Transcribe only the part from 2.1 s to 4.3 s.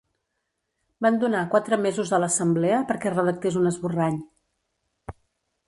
a l’assemblea perquè redactés un esborrany.